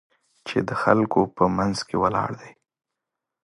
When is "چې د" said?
0.47-0.69